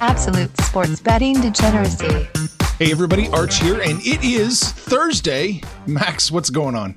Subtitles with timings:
[0.00, 2.28] Absolute sports betting degeneracy.
[2.78, 5.62] Hey, everybody, Arch here, and it is Thursday.
[5.86, 6.94] Max, what's going on?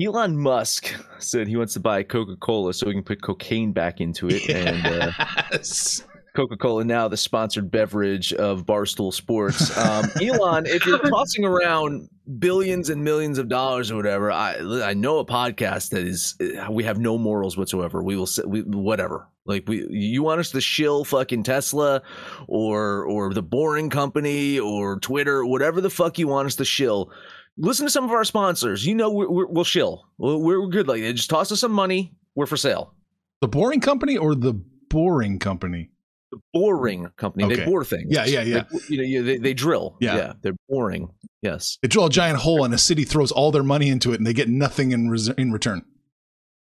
[0.00, 4.00] Elon Musk said he wants to buy Coca Cola so he can put cocaine back
[4.00, 4.48] into it.
[4.48, 5.12] And uh,
[5.52, 6.04] Yes.
[6.34, 9.76] Coca Cola now the sponsored beverage of Barstool Sports.
[9.76, 12.08] Um, Elon, if you're tossing around
[12.38, 16.36] billions and millions of dollars or whatever, I I know a podcast that is
[16.70, 18.02] we have no morals whatsoever.
[18.02, 19.28] We will say we, whatever.
[19.46, 22.02] Like we, you want us to shill fucking Tesla,
[22.46, 27.10] or or the Boring Company, or Twitter, whatever the fuck you want us to shill.
[27.56, 28.86] Listen to some of our sponsors.
[28.86, 30.06] You know we're, we're, we'll shill.
[30.18, 30.86] We're, we're good.
[30.86, 32.14] Like just toss us some money.
[32.36, 32.94] We're for sale.
[33.40, 34.54] The Boring Company or the
[34.90, 35.90] Boring Company?
[36.30, 37.54] The boring company.
[37.54, 38.06] They bore things.
[38.10, 38.64] Yeah, yeah, yeah.
[38.70, 39.96] Like, you know, they, they drill.
[40.00, 40.34] Yeah.
[40.42, 41.10] they're boring.
[41.42, 44.16] Yes, They drill a giant hole and a city throws all their money into it
[44.18, 45.82] and they get nothing in, res- in return.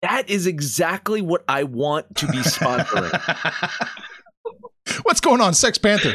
[0.03, 3.11] that is exactly what I want to be sponsoring.
[5.03, 6.12] What's going on, Sex Panther?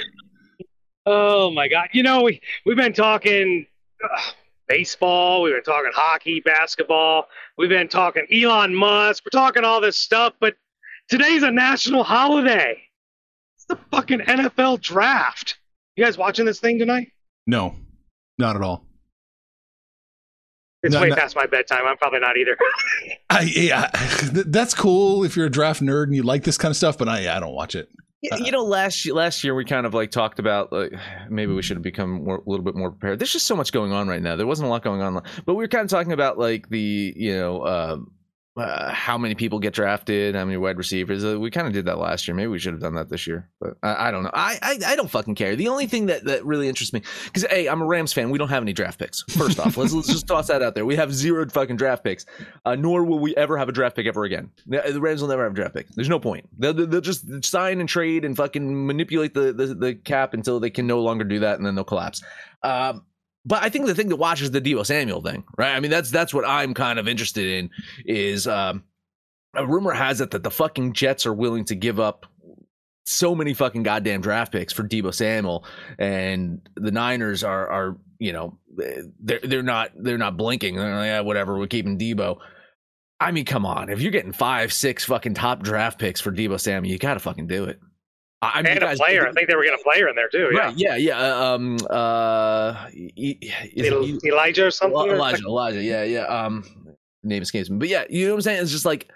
[1.06, 1.88] Oh my God!
[1.92, 3.66] You know we we've been talking
[4.04, 4.22] uh,
[4.68, 7.28] baseball, we've been talking hockey, basketball,
[7.58, 10.56] we've been talking Elon Musk, we're talking all this stuff, but
[11.10, 12.82] today's a national holiday.
[13.72, 15.58] It's the fucking NFL draft.
[15.96, 17.12] You guys watching this thing tonight?
[17.48, 17.76] No,
[18.38, 18.86] not at all.
[20.84, 21.16] It's No, way no.
[21.16, 21.86] past my bedtime.
[21.86, 22.58] I'm probably not either.
[23.30, 23.90] I, yeah,
[24.32, 27.08] that's cool if you're a draft nerd and you like this kind of stuff, but
[27.08, 27.90] I, I don't watch it.
[28.24, 30.94] Yeah, you know, last year, last year we kind of like talked about like
[31.30, 33.18] maybe we should have become more, a little bit more prepared.
[33.18, 34.36] There's just so much going on right now.
[34.36, 35.14] There wasn't a lot going on,
[35.46, 38.12] but we were kind of talking about like the you know um
[38.58, 41.24] uh, how many people get drafted, how many wide receivers.
[41.24, 42.36] Uh, we kind of did that last year.
[42.36, 44.32] Maybe we should have done that this year, but I, I don't know.
[44.34, 45.56] I, I I don't fucking care.
[45.56, 48.30] The only thing that that really interests me because hey, I'm a Rams fan.
[48.30, 49.24] We don't have any draft picks.
[49.30, 50.86] First off, let's let's just toss that out there.
[50.86, 52.26] We have zero fucking draft picks.
[52.66, 54.52] Uh, nor will we ever have a draft pick ever again.
[54.68, 55.88] The Rams will never have a draft pick.
[55.90, 56.50] There's no point.
[56.58, 60.70] They'll, they'll just sign and trade and fucking manipulate the, the, the cap until they
[60.70, 62.22] can no longer do that, and then they'll collapse.
[62.64, 63.04] Um,
[63.46, 65.76] but I think the thing to watch is the Deebo Samuel thing, right?
[65.76, 67.70] I mean, that's that's what I'm kind of interested in.
[68.06, 68.84] Is um,
[69.56, 72.26] a rumor has it that the fucking Jets are willing to give up
[73.06, 75.66] so many fucking goddamn draft picks for Deebo Samuel,
[75.98, 78.58] and the Niners are are you know
[79.20, 80.76] they're they're not they're not blinking.
[80.76, 82.38] They're like, yeah, whatever, we're keeping Deebo.
[83.20, 83.90] I mean, come on.
[83.90, 87.20] If you're getting five, six fucking top draft picks for Deebo Samuel, you got to
[87.20, 87.80] fucking do it.
[88.42, 89.28] I mean, and you a guys- player.
[89.28, 90.50] I think they were going to player in there too.
[90.52, 90.60] Yeah.
[90.60, 90.78] Right?
[90.78, 91.20] Yeah, yeah.
[91.20, 93.36] uh, Um, uh, is
[93.76, 94.98] it El- Elijah or something.
[95.00, 95.82] or Elijah, Elijah.
[95.84, 96.24] Yeah, yeah.
[96.26, 96.64] Um,
[97.24, 98.62] name escapes me, but yeah, you know what I'm saying?
[98.64, 99.10] It's just like,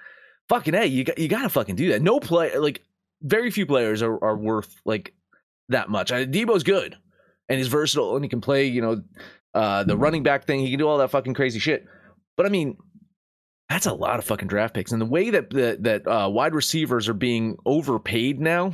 [0.49, 2.01] fucking hey, you got you got to fucking do that.
[2.03, 2.83] No play, like
[3.23, 5.13] very few players are are worth like
[5.69, 6.11] that much.
[6.11, 6.95] I, Deebo's good
[7.49, 8.65] and he's versatile and he can play.
[8.67, 9.01] You know,
[9.55, 10.59] uh, the running back thing.
[10.59, 11.85] He can do all that fucking crazy shit.
[12.37, 12.77] But I mean.
[13.67, 16.53] That's a lot of fucking draft picks, and the way that that, that uh, wide
[16.53, 18.73] receivers are being overpaid now.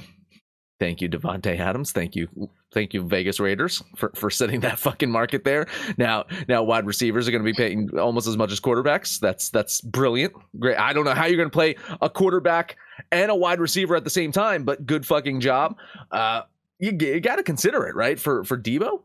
[0.81, 1.92] Thank you, Davante Adams.
[1.92, 2.28] Thank you,
[2.74, 5.68] thank you, Vegas Raiders, for, for setting that fucking market there.
[6.00, 9.19] Now, now wide receivers are going to be paying almost as much as quarterbacks.
[9.19, 10.34] That's that's brilliant.
[10.58, 10.78] Great.
[10.78, 12.78] I don't know how you're going to play a quarterback
[13.12, 15.78] and a wide receiver at the same time, but good fucking job.
[16.09, 16.42] Uh,
[16.80, 18.19] you, you got to consider it, right?
[18.19, 19.03] For for Deebo.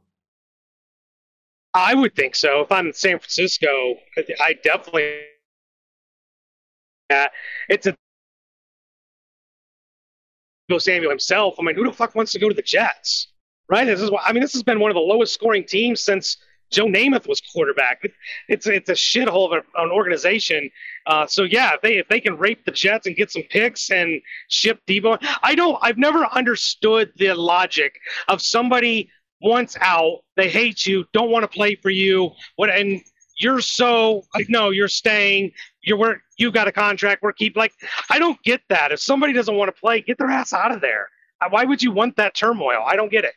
[1.74, 2.62] I would think so.
[2.62, 3.96] If I'm in San Francisco,
[4.40, 5.12] I definitely.
[7.10, 7.26] Yeah,
[7.68, 7.94] it's a.
[10.68, 11.54] Bill Samuel himself.
[11.58, 13.28] I mean, who the fuck wants to go to the Jets?
[13.68, 13.84] Right?
[13.84, 14.10] This is.
[14.10, 16.36] why- I mean, this has been one of the lowest scoring teams since
[16.70, 18.02] Joe Namath was quarterback.
[18.48, 20.70] It's it's a shithole of an organization.
[21.06, 23.90] Uh, so yeah, if they if they can rape the Jets and get some picks
[23.90, 25.78] and ship Deebo, I don't.
[25.82, 27.94] I've never understood the logic
[28.28, 32.30] of somebody once out, they hate you, don't want to play for you.
[32.56, 33.00] What and
[33.38, 35.52] you're so like, no, you're staying.
[35.86, 37.22] You're we're, you got a contract.
[37.22, 37.72] We're keep like
[38.10, 38.92] I don't get that.
[38.92, 41.08] If somebody doesn't want to play, get their ass out of there.
[41.40, 42.82] Uh, Why would you want that turmoil?
[42.84, 43.34] I don't get it.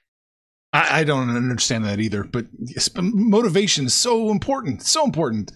[0.74, 4.84] I, I don't understand that either, but yes, motivation is so important.
[4.84, 5.52] So important.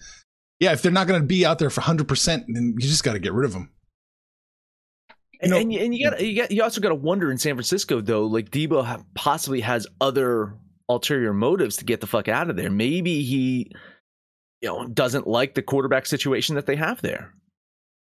[0.60, 3.12] Yeah, if they're not going to be out there for 100%, then you just got
[3.12, 3.70] to get rid of them.
[5.40, 7.38] And, know- and you, and you got you got you also got to wonder in
[7.38, 10.54] San Francisco though, like Deebo ha- possibly has other
[10.88, 12.70] ulterior motives to get the fuck out of there.
[12.70, 13.72] Maybe he,
[14.64, 17.34] you know, doesn't like the quarterback situation that they have there.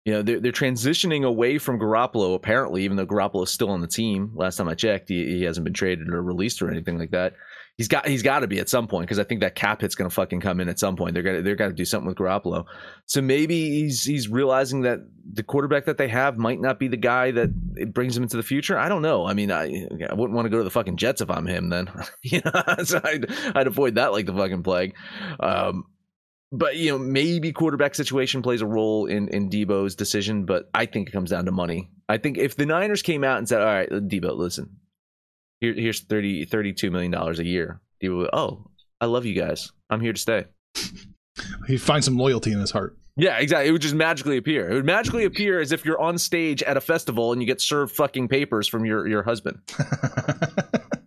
[0.04, 3.80] You know, they're, they're transitioning away from Garoppolo, apparently, even though Garoppolo is still on
[3.80, 4.34] the team.
[4.36, 7.36] Last time I checked, he, he hasn't been traded or released or anything like that.
[7.78, 9.96] He's got he's got to be at some point because I think that cap hit's
[9.96, 11.14] going to fucking come in at some point.
[11.14, 12.66] They're gonna they're gonna do something with Garoppolo.
[13.06, 15.00] So maybe he's he's realizing that
[15.34, 18.38] the quarterback that they have might not be the guy that it brings him into
[18.38, 18.78] the future.
[18.78, 19.26] I don't know.
[19.26, 21.70] I mean, I I wouldn't want to go to the fucking Jets if I'm him.
[21.70, 21.90] Then
[22.24, 24.94] you know, so I'd I'd avoid that like the fucking plague.
[25.40, 25.86] Um,
[26.52, 30.86] but you know, maybe quarterback situation plays a role in in Deebo's decision, but I
[30.86, 31.90] think it comes down to money.
[32.10, 34.78] I think if the Niners came out and said, "All right, Deebo, listen,
[35.60, 38.66] here, here's 30 32 million dollars a year," Deebo, would, oh,
[39.00, 39.72] I love you guys.
[39.90, 40.46] I'm here to stay.
[41.68, 42.98] He finds some loyalty in his heart.
[43.16, 43.70] Yeah, exactly.
[43.70, 44.70] It would just magically appear.
[44.70, 47.62] It would magically appear as if you're on stage at a festival and you get
[47.62, 49.60] served fucking papers from your your husband.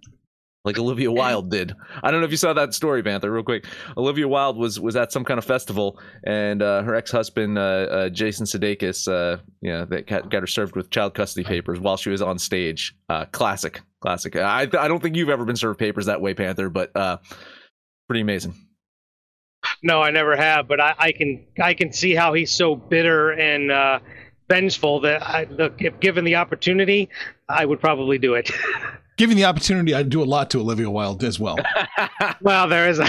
[0.64, 1.74] like Olivia Wilde did.
[2.02, 3.66] I don't know if you saw that story, Panther, real quick.
[3.96, 7.60] Olivia Wilde was was at some kind of festival, and uh, her ex husband uh,
[7.60, 11.96] uh, Jason Sudeikis, uh, yeah, that got, got her served with child custody papers while
[11.96, 12.94] she was on stage.
[13.08, 14.36] Uh, classic, classic.
[14.36, 17.18] I I don't think you've ever been served papers that way, Panther, but uh,
[18.08, 18.54] pretty amazing.
[19.82, 23.30] No, I never have, but I, I can I can see how he's so bitter
[23.32, 23.98] and uh,
[24.48, 27.08] vengeful that I, look, if given the opportunity,
[27.48, 28.50] I would probably do it.
[29.16, 31.56] Given the opportunity, I'd do a lot to Olivia Wilde as well.
[32.40, 33.04] well, there is a,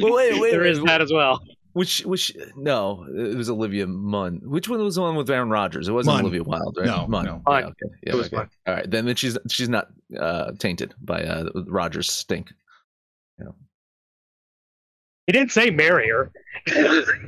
[0.00, 0.70] Well, wait, wait, there wait.
[0.72, 1.40] is that as well.
[1.72, 4.40] Which, which, no, it was Olivia Munn.
[4.42, 5.88] Which one was the one with Aaron Rodgers?
[5.88, 6.24] It wasn't Munn.
[6.24, 6.86] Olivia Wilde, right?
[6.86, 7.24] No, Munn.
[7.26, 7.42] no.
[7.46, 7.74] Yeah, okay.
[8.02, 8.36] Yeah, It was okay.
[8.36, 8.50] Munn.
[8.66, 9.88] All right, then, then she's she's not
[10.18, 12.48] uh, tainted by uh, Rodgers' stink.
[15.26, 16.30] He didn't say marry her.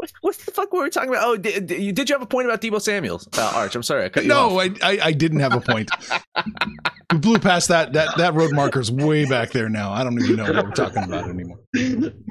[0.00, 1.24] What, what the fuck were we talking about?
[1.26, 3.28] Oh, did, did you did you have a point about Deebo Samuels?
[3.36, 4.78] Uh, Arch, I'm sorry, I cut you no, off.
[4.82, 5.90] I, I I didn't have a point.
[7.12, 9.92] we blew past that that that road marker's way back there now.
[9.92, 11.58] I don't even know what we're talking about anymore.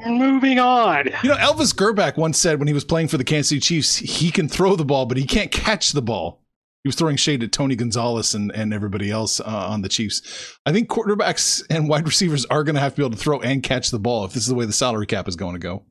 [0.07, 1.09] Moving on.
[1.21, 3.97] You know, Elvis Grbac once said when he was playing for the Kansas City Chiefs,
[3.97, 6.43] he can throw the ball, but he can't catch the ball.
[6.83, 10.57] He was throwing shade at Tony Gonzalez and, and everybody else uh, on the Chiefs.
[10.65, 13.39] I think quarterbacks and wide receivers are going to have to be able to throw
[13.41, 15.59] and catch the ball if this is the way the salary cap is going to
[15.59, 15.83] go.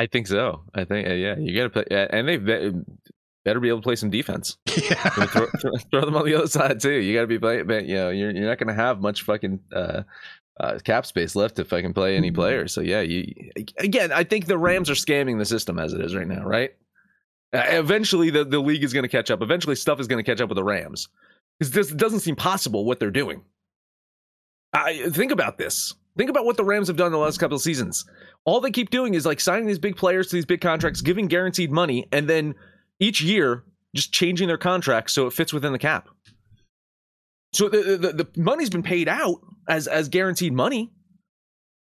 [0.00, 0.62] I think so.
[0.74, 2.38] I think uh, yeah, you got to play, and they
[3.44, 4.56] better be able to play some defense.
[4.66, 4.94] Yeah.
[5.26, 5.46] throw,
[5.90, 6.92] throw, them on the other side too.
[6.92, 7.66] You got to be playing.
[7.66, 10.02] but, You know, you're you're not going to have much fucking uh,
[10.58, 12.72] uh, cap space left to fucking play any players.
[12.72, 14.10] So yeah, you again.
[14.10, 16.44] I think the Rams are scamming the system as it is right now.
[16.44, 16.70] Right.
[17.52, 19.42] Uh, eventually, the the league is going to catch up.
[19.42, 21.08] Eventually, stuff is going to catch up with the Rams
[21.58, 23.42] because this doesn't seem possible what they're doing.
[24.72, 25.94] I think about this.
[26.16, 28.04] Think about what the Rams have done in the last couple of seasons.
[28.44, 31.28] All they keep doing is like signing these big players to these big contracts, giving
[31.28, 32.54] guaranteed money, and then
[32.98, 33.64] each year
[33.94, 36.08] just changing their contracts so it fits within the cap.
[37.52, 40.92] So the, the, the money's been paid out as as guaranteed money,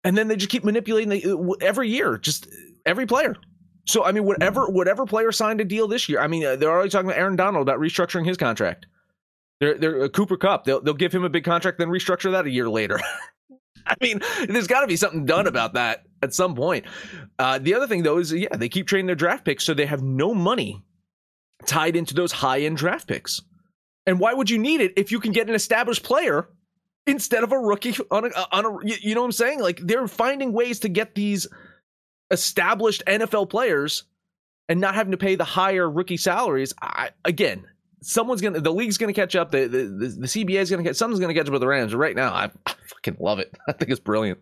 [0.04, 2.48] and then they just keep manipulating the, every year, just
[2.86, 3.36] every player.
[3.86, 6.72] So I mean, whatever whatever player signed a deal this year, I mean, uh, they're
[6.72, 8.86] already talking about Aaron Donald about restructuring his contract.
[9.60, 10.66] They're they're uh, Cooper Kupp.
[10.66, 13.00] They'll they'll give him a big contract, then restructure that a year later.
[13.88, 16.86] I mean, there's got to be something done about that at some point.
[17.40, 19.86] Uh, the other thing though is, yeah, they keep trading their draft picks, so they
[19.86, 20.84] have no money
[21.66, 23.42] tied into those high end draft picks.
[24.06, 26.50] And why would you need it if you can get an established player
[27.08, 29.60] instead of a rookie on a on a you- know what I'm saying?
[29.62, 31.48] Like they're finding ways to get these
[32.32, 34.04] established NFL players
[34.70, 36.74] and not having to pay the higher rookie salaries.
[36.82, 37.66] I, again,
[38.04, 39.52] someone's gonna the league's gonna catch up.
[39.52, 41.96] The the, the, the CBA is gonna get someone's gonna catch up with the Rams.
[41.96, 43.56] Right now, I, I fucking love it.
[43.68, 44.40] I think it's brilliant.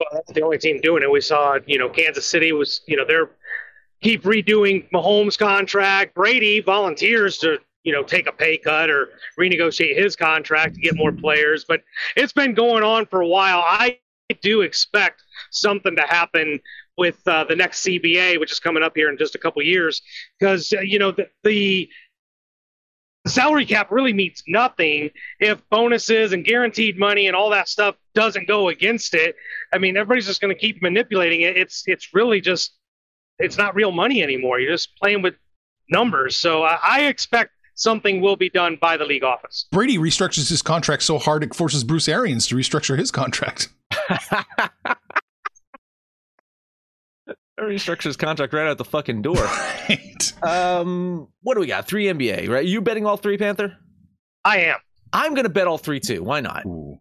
[0.00, 1.10] Well, that's the only team doing it.
[1.10, 3.30] We saw, you know, Kansas City was, you know, they're
[4.00, 6.14] keep redoing Mahomes' contract.
[6.14, 9.08] Brady volunteers to, you know, take a pay cut or
[9.38, 11.64] renegotiate his contract to get more players.
[11.66, 11.82] But
[12.16, 13.64] it's been going on for a while.
[13.66, 13.98] I
[14.40, 16.60] do expect something to happen
[16.96, 20.02] with uh, the next CBA, which is coming up here in just a couple years,
[20.38, 21.88] because uh, you know the, the
[23.28, 28.48] salary cap really means nothing if bonuses and guaranteed money and all that stuff doesn't
[28.48, 29.36] go against it.
[29.72, 31.56] I mean, everybody's just going to keep manipulating it.
[31.56, 32.72] It's it's really just
[33.38, 34.60] it's not real money anymore.
[34.60, 35.34] You're just playing with
[35.90, 36.36] numbers.
[36.36, 39.66] So I, I expect something will be done by the league office.
[39.70, 43.68] Brady restructures his contract so hard it forces Bruce Arians to restructure his contract.
[47.60, 49.36] Restructures his contract right out the fucking door.
[49.88, 50.42] Right.
[50.42, 51.86] um, what do we got?
[51.88, 52.64] Three NBA, right?
[52.66, 53.74] You betting all three, Panther?
[54.44, 54.76] I am.
[55.14, 56.22] I'm gonna bet all three too.
[56.22, 56.66] Why not?
[56.66, 56.98] Ooh.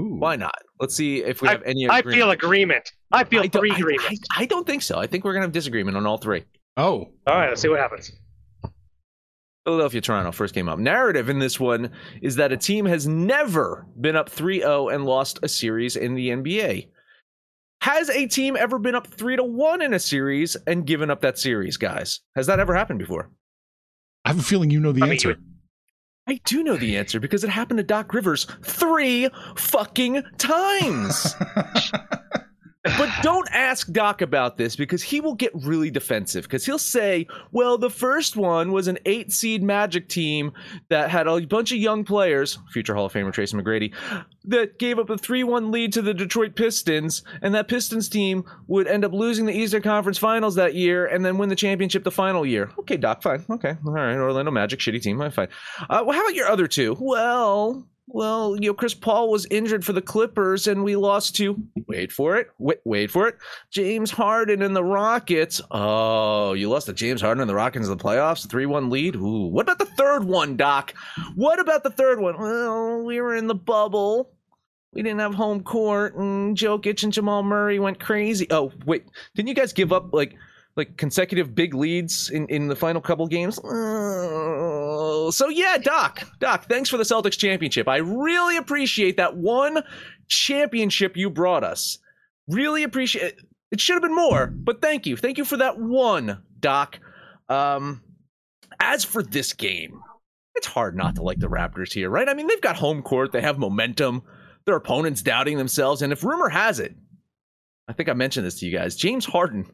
[0.00, 0.16] Ooh.
[0.20, 0.54] Why not?
[0.78, 1.88] Let's see if we I- have any.
[1.90, 2.92] I feel agreement.
[3.10, 4.98] I feel I don't- three I- I, I don't think so.
[4.98, 6.44] I think we're gonna have disagreement on all three.
[6.76, 7.08] Oh.
[7.26, 8.12] All right, let's see what happens.
[9.64, 10.78] Philadelphia Toronto first came up.
[10.78, 11.90] Narrative in this one
[12.22, 16.14] is that a team has never been up 3 0 and lost a series in
[16.14, 16.88] the NBA.
[17.80, 21.20] Has a team ever been up three to one in a series and given up
[21.20, 22.20] that series, guys?
[22.34, 23.30] Has that ever happened before?
[24.24, 25.36] I have a feeling you know the I mean, answer.
[26.26, 31.34] I do know the answer because it happened to Doc Rivers three fucking times.
[32.96, 37.26] but don't ask Doc about this because he will get really defensive because he'll say,
[37.52, 40.52] well, the first one was an eight seed Magic team
[40.88, 43.92] that had a bunch of young players, future Hall of Famer Tracy McGrady,
[44.44, 48.44] that gave up a 3 1 lead to the Detroit Pistons, and that Pistons team
[48.66, 52.04] would end up losing the Eastern Conference Finals that year and then win the championship
[52.04, 52.70] the final year.
[52.78, 53.44] Okay, Doc, fine.
[53.50, 53.76] Okay.
[53.86, 54.16] All right.
[54.16, 55.18] Orlando Magic, shitty team.
[55.30, 55.48] Fine.
[55.90, 56.96] Uh, well, how about your other two?
[56.98, 61.62] Well, well, you know, Chris Paul was injured for the Clippers, and we lost to
[61.86, 63.36] wait for it, wait, wait for it,
[63.70, 65.60] James Harden and the Rockets.
[65.70, 69.16] Oh, you lost to James Harden and the Rockets in the playoffs, three-one lead.
[69.16, 70.94] Ooh, what about the third one, Doc?
[71.34, 72.38] What about the third one?
[72.38, 74.30] Well, we were in the bubble.
[74.92, 78.46] We didn't have home court, and Jokic and Jamal Murray went crazy.
[78.50, 80.34] Oh, wait, didn't you guys give up like?
[80.78, 83.58] Like consecutive big leads in, in the final couple games.
[83.58, 87.88] Uh, so yeah, Doc, Doc, thanks for the Celtics championship.
[87.88, 89.82] I really appreciate that one
[90.28, 91.98] championship you brought us.
[92.46, 93.40] Really appreciate it.
[93.70, 95.16] It should have been more, but thank you.
[95.16, 96.98] Thank you for that one, Doc.
[97.50, 98.02] Um,
[98.80, 100.00] as for this game,
[100.54, 102.28] it's hard not to like the Raptors here, right?
[102.28, 104.22] I mean, they've got home court, they have momentum,
[104.64, 106.94] their opponents doubting themselves, and if rumor has it,
[107.88, 109.66] I think I mentioned this to you guys, James Harden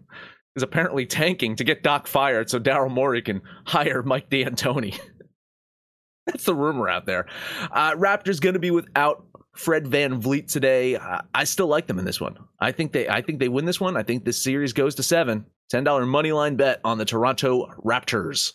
[0.56, 4.98] is apparently tanking to get Doc fired so Daryl Morey can hire Mike D'Antoni.
[6.26, 7.26] That's the rumor out there.
[7.70, 10.96] Uh, Raptors going to be without Fred VanVleet today.
[10.96, 12.36] Uh, I still like them in this one.
[12.60, 13.96] I think they I think they win this one.
[13.96, 15.46] I think this series goes to seven.
[15.72, 18.52] $10 money line bet on the Toronto Raptors.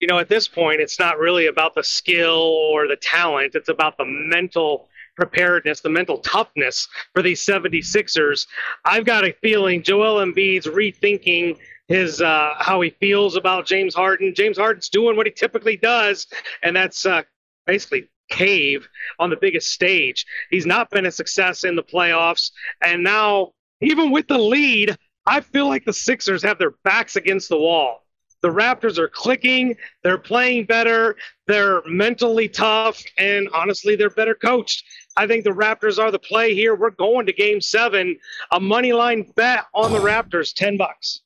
[0.00, 3.54] You know, at this point, it's not really about the skill or the talent.
[3.54, 8.46] It's about the mental preparedness, the mental toughness for these 76ers.
[8.84, 11.58] I've got a feeling Joel Embiid's rethinking
[11.88, 14.34] his uh, how he feels about James Harden.
[14.34, 16.26] James Harden's doing what he typically does,
[16.62, 17.22] and that's uh,
[17.66, 20.26] basically cave on the biggest stage.
[20.50, 22.50] He's not been a success in the playoffs,
[22.82, 24.96] and now even with the lead,
[25.26, 28.02] I feel like the Sixers have their backs against the wall.
[28.42, 29.76] The Raptors are clicking.
[30.04, 31.16] They're playing better.
[31.46, 33.02] They're mentally tough.
[33.18, 34.84] And honestly, they're better coached.
[35.16, 36.74] I think the Raptors are the play here.
[36.74, 38.16] We're going to game seven.
[38.52, 41.20] A money line bet on the Raptors, 10 bucks.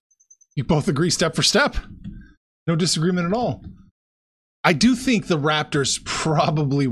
[0.54, 1.76] You both agree step for step.
[2.66, 3.64] No disagreement at all.
[4.62, 6.86] I do think the Raptors probably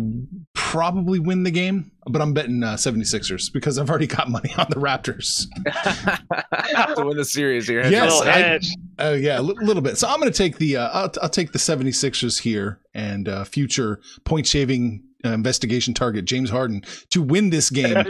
[0.55, 4.67] probably win the game, but I'm betting uh, 76ers because I've already got money on
[4.71, 5.47] the Raptors.
[6.97, 7.87] to win the series here.
[7.87, 8.71] Yes, Little I- edge.
[8.99, 9.99] Oh yeah, a little bit.
[9.99, 13.45] So I'm going to take the uh, I'll, I'll take the 76ers here and uh,
[13.45, 17.97] future point shaving uh, investigation target James Harden to win this game.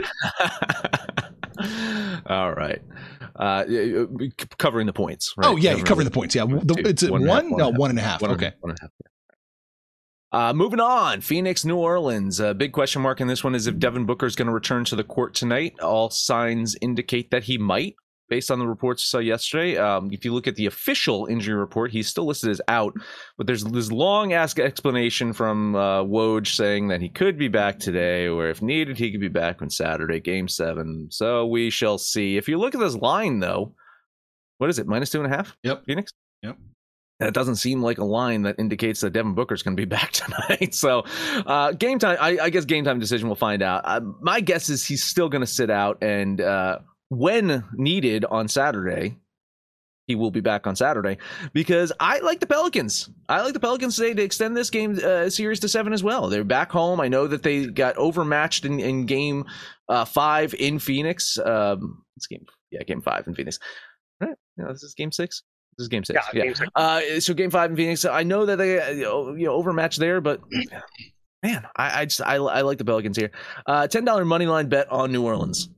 [2.26, 2.82] All right.
[3.36, 3.64] Uh,
[4.58, 5.34] covering the points.
[5.36, 5.46] Right?
[5.48, 6.34] Oh yeah, covering the points.
[6.34, 7.50] Yeah, the, two, it's one one.
[7.50, 8.22] half, no, one and a one and a half.
[8.22, 8.52] One okay.
[8.60, 8.90] one and a half.
[10.30, 12.38] Uh, moving on, Phoenix, New Orleans.
[12.38, 14.84] A big question mark in this one is if Devin Booker is going to return
[14.86, 15.72] to the court tonight.
[15.80, 17.94] All signs indicate that he might,
[18.28, 19.76] based on the reports I saw yesterday.
[19.76, 22.94] Um, if you look at the official injury report, he's still listed as out,
[23.36, 27.78] but there's this long ask explanation from uh, Woj saying that he could be back
[27.78, 31.08] today, or if needed, he could be back on Saturday, Game Seven.
[31.10, 32.36] So we shall see.
[32.36, 33.74] If you look at this line, though,
[34.58, 34.86] what is it?
[34.86, 35.56] Minus two and a half.
[35.62, 35.84] Yep.
[35.86, 36.12] Phoenix.
[36.42, 36.56] Yep.
[37.20, 40.12] That doesn't seem like a line that indicates that Devin Booker's going to be back
[40.12, 40.74] tonight.
[40.74, 41.04] So,
[41.46, 42.16] uh, game time.
[42.20, 43.28] I, I guess game time decision.
[43.28, 43.82] We'll find out.
[43.84, 46.78] Uh, my guess is he's still going to sit out, and uh,
[47.08, 49.16] when needed on Saturday,
[50.06, 51.18] he will be back on Saturday
[51.52, 53.10] because I like the Pelicans.
[53.28, 56.28] I like the Pelicans today to extend this game uh, series to seven as well.
[56.28, 56.98] They're back home.
[57.00, 59.44] I know that they got overmatched in, in game
[59.90, 61.38] uh, five in Phoenix.
[61.38, 63.58] Um, it's game, yeah, game five in Phoenix.
[64.20, 64.34] Right?
[64.56, 65.42] This is game six.
[65.76, 66.18] This is game six.
[66.32, 66.44] Yeah, Yeah.
[66.46, 66.70] game six.
[66.74, 68.04] Uh, so game five in Phoenix.
[68.06, 70.40] I know that they uh, you know, you know overmatched there, but
[71.42, 73.30] man, I, I just I, I like the Pelicans here.
[73.66, 75.68] Uh, ten dollar money line bet on New Orleans.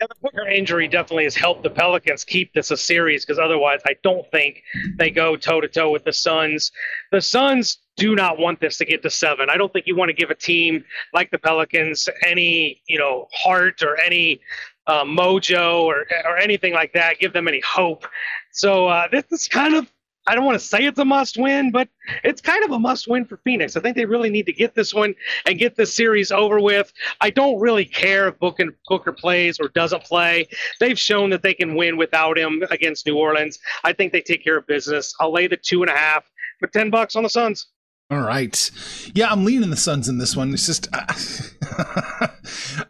[0.00, 3.80] Yeah, the Booker injury definitely has helped the Pelicans keep this a series because otherwise,
[3.86, 4.62] I don't think
[4.96, 6.70] they go toe to toe with the Suns.
[7.12, 9.48] The Suns do not want this to get to seven.
[9.48, 10.84] I don't think you want to give a team
[11.14, 14.40] like the Pelicans any, you know, heart or any
[14.86, 17.18] uh, mojo or or anything like that.
[17.18, 18.06] Give them any hope.
[18.52, 19.90] So uh, this is kind of.
[20.26, 21.88] I don't want to say it's a must win, but
[22.24, 23.76] it's kind of a must win for Phoenix.
[23.76, 25.14] I think they really need to get this one
[25.46, 26.92] and get this series over with.
[27.20, 30.48] I don't really care if Booker, plays or doesn't play.
[30.80, 33.58] They've shown that they can win without him against New Orleans.
[33.84, 35.14] I think they take care of business.
[35.20, 36.24] I'll lay the two and a half
[36.58, 37.68] for ten bucks on the Suns.
[38.08, 38.70] All right.
[39.14, 40.52] Yeah, I'm leaning the Suns in this one.
[40.54, 40.88] It's just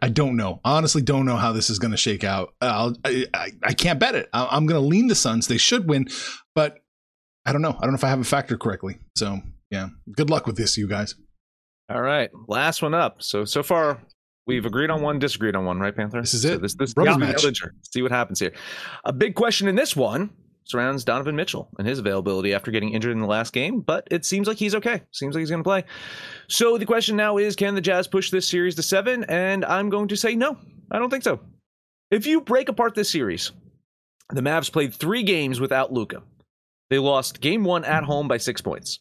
[0.01, 0.61] I don't know.
[0.63, 2.53] Honestly, don't know how this is going to shake out.
[2.61, 2.93] I,
[3.33, 4.29] I I can't bet it.
[4.31, 5.47] I, I'm going to lean the Suns.
[5.47, 6.07] They should win,
[6.53, 6.79] but
[7.47, 7.75] I don't know.
[7.77, 8.97] I don't know if I have a factor correctly.
[9.15, 9.39] So
[9.71, 11.15] yeah, good luck with this, you guys.
[11.89, 13.23] All right, last one up.
[13.23, 14.03] So so far
[14.45, 16.21] we've agreed on one, disagreed on one, right, Panther?
[16.21, 16.61] This is So it.
[16.61, 17.61] this this this is the match.
[17.93, 18.53] See what happens here.
[19.05, 20.29] A big question in this one
[20.65, 24.25] surrounds Donovan Mitchell and his availability after getting injured in the last game, but it
[24.25, 25.01] seems like he's okay.
[25.13, 25.85] Seems like he's going to play.
[26.49, 29.23] So the question now is, can the Jazz push this series to seven?
[29.29, 30.57] And I'm going to say no.
[30.91, 31.39] I don't think so.
[32.11, 33.53] If you break apart this series,
[34.31, 36.21] the Mavs played three games without Luka.
[36.89, 38.99] They lost game one at home by six points.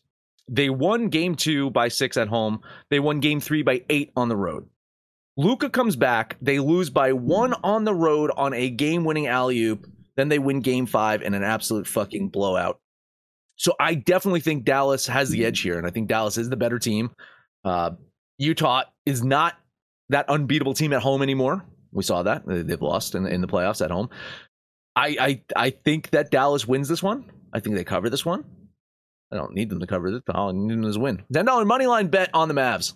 [0.48, 2.60] They won game two by six at home.
[2.90, 4.68] They won game three by eight on the road.
[5.36, 6.36] Luka comes back.
[6.40, 9.86] They lose by one on the road on a game winning alley oop.
[10.16, 12.80] Then they win game five in an absolute fucking blowout.
[13.56, 15.78] So I definitely think Dallas has the edge here.
[15.78, 17.10] And I think Dallas is the better team.
[17.64, 17.92] Uh,
[18.38, 19.54] Utah is not
[20.08, 21.64] that unbeatable team at home anymore.
[21.92, 22.46] We saw that.
[22.46, 24.08] They- They've lost in, in the playoffs at home.
[24.94, 27.30] I, I I think that Dallas wins this one.
[27.56, 28.44] I think they cover this one.
[29.32, 30.20] I don't need them to cover this.
[30.28, 31.24] All I need them is win.
[31.32, 32.92] Ten dollar money line bet on the Mavs.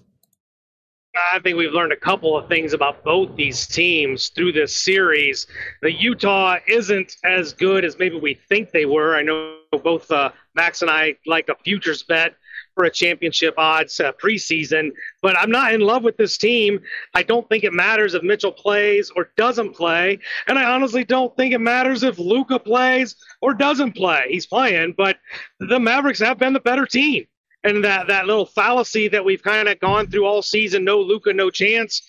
[1.32, 5.46] I think we've learned a couple of things about both these teams through this series.
[5.80, 9.16] The Utah isn't as good as maybe we think they were.
[9.16, 12.34] I know both uh, Max and I like a futures bet
[12.74, 14.90] for a championship odds uh, preseason,
[15.22, 16.80] but I'm not in love with this team.
[17.14, 21.36] I don't think it matters if Mitchell plays or doesn't play, and I honestly don't
[21.36, 24.26] think it matters if Luka plays or doesn't play.
[24.28, 25.18] He's playing, but
[25.58, 27.26] the Mavericks have been the better team
[27.64, 31.32] and that that little fallacy that we've kind of gone through all season no Luka
[31.32, 32.02] no chance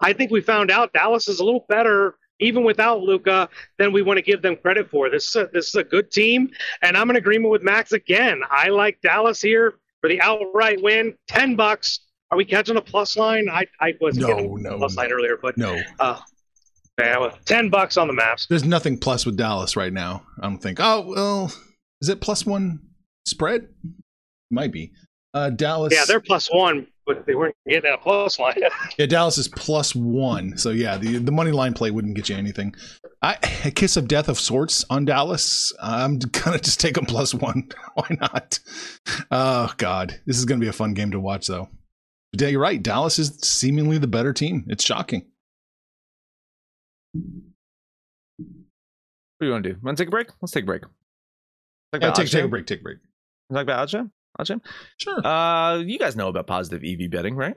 [0.00, 4.02] I think we found out Dallas is a little better even without Luka than we
[4.02, 6.50] want to give them credit for this is a, this is a good team
[6.82, 11.14] and I'm in agreement with Max again I like Dallas here for the outright win
[11.28, 14.78] 10 bucks are we catching a plus line I I wasn't No, getting no, a
[14.78, 15.02] plus no.
[15.02, 16.20] line earlier but No, uh
[17.00, 20.24] yeah, 10 bucks on the Mavs there's nothing plus with Dallas right now.
[20.38, 20.78] I don't think.
[20.80, 21.52] Oh well,
[22.02, 22.80] is it plus one
[23.26, 23.68] spread?
[24.50, 24.92] Might be.
[25.34, 25.94] Uh, Dallas.
[25.94, 28.54] yeah they're plus one but they weren't getting a plus line
[28.98, 30.56] Yeah, Dallas is plus one.
[30.56, 32.74] So yeah, the the money line play wouldn't get you anything.
[33.22, 35.72] I a kiss of death of sorts on Dallas.
[35.80, 37.68] I'm gonna just take them plus one.
[37.94, 38.58] Why not?
[39.30, 41.68] Oh God, this is gonna be a fun game to watch though.
[42.32, 42.82] But yeah, you're right.
[42.82, 44.64] Dallas is seemingly the better team.
[44.68, 45.26] It's shocking.
[47.12, 48.46] What
[49.40, 49.78] do you want to do?
[49.82, 50.28] Want to take a break?
[50.40, 50.82] Let's take a break.
[50.82, 52.66] Talk Yeah, take, take a break.
[52.66, 52.98] Take a break.
[53.52, 53.94] Talk about odds
[54.44, 54.62] jam?
[54.96, 55.24] Sure.
[55.26, 57.56] Uh, you guys know about positive EV betting, right?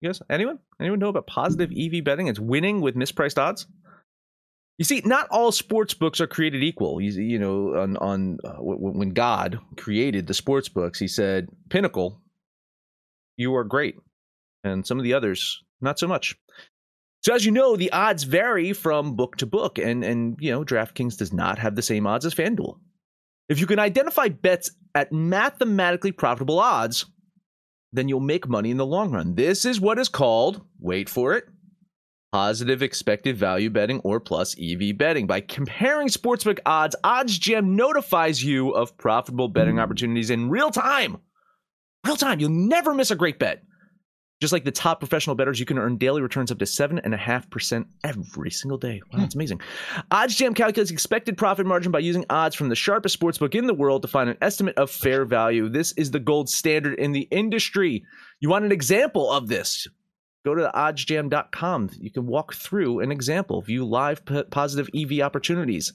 [0.00, 0.58] You guys, anyone?
[0.80, 2.28] Anyone know about positive EV betting?
[2.28, 3.66] It's winning with mispriced odds.
[4.78, 7.00] You see, not all sports books are created equal.
[7.00, 12.20] You, you know, on on uh, when God created the sports books, He said, "Pinnacle,
[13.36, 13.96] you are great,"
[14.62, 16.36] and some of the others not so much.
[17.22, 20.64] So as you know, the odds vary from book to book, and and you know,
[20.64, 22.78] DraftKings does not have the same odds as FanDuel.
[23.48, 27.06] If you can identify bets at mathematically profitable odds,
[27.92, 29.36] then you'll make money in the long run.
[29.36, 31.44] This is what is called, wait for it,
[32.32, 35.28] positive expected value betting or plus EV betting.
[35.28, 39.80] By comparing sportsbook odds, OddsJam notifies you of profitable betting hmm.
[39.80, 41.18] opportunities in real time.
[42.04, 42.40] Real time.
[42.40, 43.62] You'll never miss a great bet.
[44.40, 48.50] Just like the top professional bettors, you can earn daily returns up to 7.5% every
[48.50, 49.02] single day.
[49.12, 49.40] Wow, that's hmm.
[49.40, 49.60] amazing.
[50.12, 54.02] OddsJam calculates expected profit margin by using odds from the sharpest sportsbook in the world
[54.02, 55.68] to find an estimate of fair value.
[55.68, 58.04] This is the gold standard in the industry.
[58.38, 59.88] You want an example of this?
[60.44, 61.90] Go to oddsjam.com.
[61.98, 65.92] You can walk through an example, view live p- positive EV opportunities.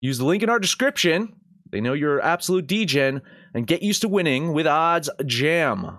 [0.00, 1.34] Use the link in our description.
[1.70, 3.20] They know you're absolute DGen
[3.54, 5.98] and get used to winning with Odds Jam.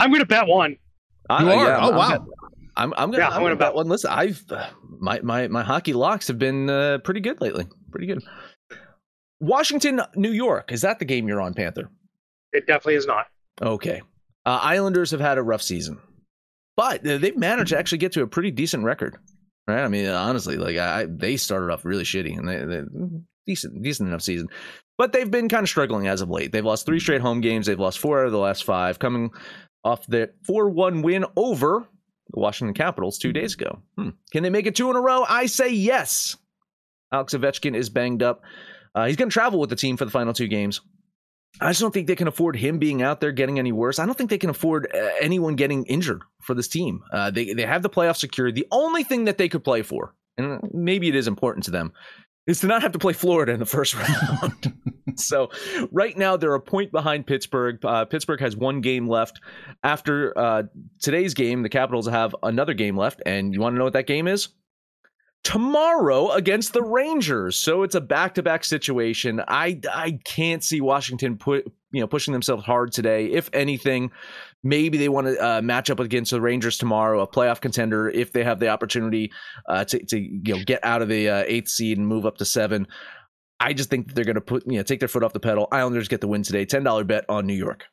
[0.00, 0.76] I'm going to bet one.
[1.30, 1.66] I- You are?
[1.66, 2.08] yeah, Oh, I'm, wow.
[2.08, 2.24] gonna-
[2.76, 3.74] I'm, I'm gonna, Yeah, I'm I'm gonna gonna bet bet.
[3.74, 3.88] one.
[3.88, 4.66] Listen, I've uh,
[4.98, 7.66] my my my hockey locks have been uh, pretty good lately.
[7.90, 8.22] Pretty good.
[9.40, 10.72] Washington, New York.
[10.72, 11.90] Is that the game you're on, Panther?
[12.52, 13.26] It definitely is not.
[13.60, 14.02] Okay.
[14.46, 15.98] Uh, Islanders have had a rough season,
[16.76, 19.16] but they've managed to actually get to a pretty decent record.
[19.68, 19.82] Right?
[19.82, 22.82] I mean, honestly, like I, they started off really shitty, and they, they
[23.46, 24.48] decent, decent enough season.
[24.98, 26.52] But they've been kind of struggling as of late.
[26.52, 27.66] They've lost three straight home games.
[27.66, 29.30] They've lost four out of the last five, coming
[29.84, 31.86] off the four-one win over
[32.30, 33.80] the Washington Capitals two days ago.
[33.96, 34.10] Hmm.
[34.30, 35.24] Can they make it two in a row?
[35.28, 36.36] I say yes.
[37.12, 38.42] Alex Ovechkin is banged up.
[38.94, 40.80] Uh, he's going to travel with the team for the final two games.
[41.60, 43.98] I just don't think they can afford him being out there getting any worse.
[43.98, 47.02] I don't think they can afford uh, anyone getting injured for this team.
[47.12, 48.54] Uh, they they have the playoff secured.
[48.54, 51.92] The only thing that they could play for, and maybe it is important to them,
[52.46, 53.94] is to not have to play Florida in the first
[54.42, 54.72] round.
[55.16, 55.50] so
[55.90, 57.84] right now they're a point behind Pittsburgh.
[57.84, 59.40] Uh, Pittsburgh has one game left.
[59.82, 60.62] After uh,
[61.00, 64.06] today's game, the Capitals have another game left, and you want to know what that
[64.06, 64.48] game is?
[65.44, 67.56] tomorrow against the Rangers.
[67.56, 69.42] So it's a back-to-back situation.
[69.46, 73.26] I I can't see Washington put you know pushing themselves hard today.
[73.26, 74.10] If anything,
[74.62, 78.32] maybe they want to uh, match up against the Rangers tomorrow, a playoff contender, if
[78.32, 79.32] they have the opportunity
[79.68, 82.38] uh, to to you know get out of the uh, eighth seed and move up
[82.38, 82.86] to seven.
[83.60, 85.68] I just think they're going to put you know take their foot off the pedal.
[85.72, 86.64] Islanders get the win today.
[86.64, 87.84] Ten dollar bet on New York.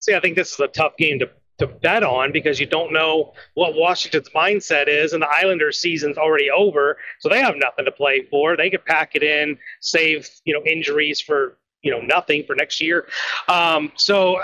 [0.00, 2.92] See, I think this is a tough game to, to bet on because you don't
[2.92, 7.86] know what Washington's mindset is, and the Islanders' season's already over, so they have nothing
[7.86, 8.56] to play for.
[8.56, 12.80] They could pack it in, save you know injuries for you know nothing for next
[12.80, 13.08] year.
[13.48, 14.40] Um, so.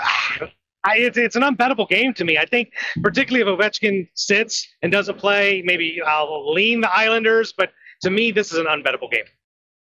[0.85, 2.37] I, it's, it's an unbettable game to me.
[2.37, 7.53] I think, particularly if Ovechkin sits and doesn't play, maybe I'll lean the Islanders.
[7.57, 9.23] But to me, this is an unbettable game.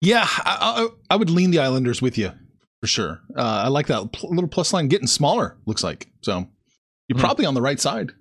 [0.01, 2.31] Yeah, I, I, I would lean the Islanders with you
[2.81, 3.21] for sure.
[3.37, 5.57] Uh, I like that pl- little plus line getting smaller.
[5.65, 6.47] Looks like so.
[7.07, 7.21] You're Mhm.
[7.21, 8.11] probably on the right side.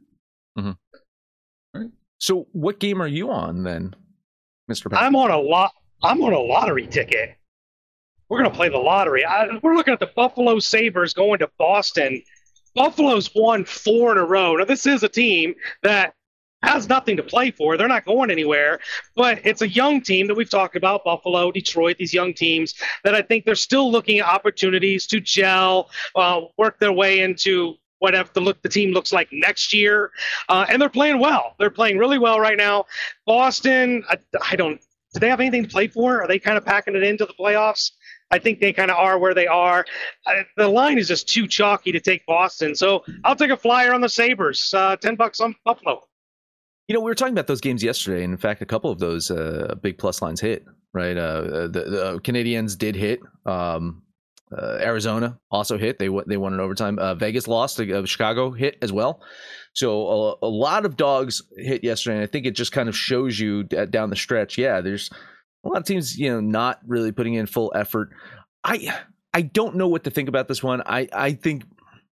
[2.18, 3.94] So what game are you on then,
[4.68, 4.88] Mister?
[4.94, 5.72] I'm on a lot.
[6.02, 7.36] I'm on a lottery ticket.
[8.28, 9.24] We're gonna play the lottery.
[9.24, 12.22] I, we're looking at the Buffalo Sabres going to Boston.
[12.74, 14.56] Buffalo's won four in a row.
[14.56, 16.14] Now this is a team that
[16.62, 17.76] has nothing to play for.
[17.76, 18.80] They're not going anywhere.
[19.16, 23.14] But it's a young team that we've talked about, Buffalo, Detroit, these young teams that
[23.14, 28.28] I think they're still looking at opportunities to gel, uh, work their way into whatever
[28.32, 30.10] the look the team looks like next year.
[30.48, 31.54] Uh, and they're playing well.
[31.58, 32.86] They're playing really well right now.
[33.26, 34.16] Boston, I,
[34.50, 34.80] I don't.
[35.14, 36.22] Do they have anything to play for?
[36.22, 37.90] Are they kind of packing it into the playoffs?
[38.32, 39.84] I think they kind of are where they are.
[40.26, 43.92] Uh, the line is just too chalky to take Boston, so I'll take a flyer
[43.92, 44.72] on the Sabres.
[44.74, 46.00] Uh, Ten bucks on Buffalo.
[46.88, 48.98] You know, we were talking about those games yesterday, and in fact, a couple of
[48.98, 50.64] those uh, big plus lines hit.
[50.94, 53.20] Right, uh, the, the Canadiens did hit.
[53.46, 54.02] Um,
[54.54, 55.98] uh, Arizona also hit.
[55.98, 56.98] They they won in overtime.
[56.98, 57.80] Uh, Vegas lost.
[57.80, 59.22] Uh, Chicago hit as well.
[59.74, 62.96] So a, a lot of dogs hit yesterday, and I think it just kind of
[62.96, 64.58] shows you down the stretch.
[64.58, 65.08] Yeah, there's
[65.64, 68.10] a lot of teams, you know, not really putting in full effort.
[68.64, 68.94] I
[69.34, 70.82] I don't know what to think about this one.
[70.86, 71.64] I I think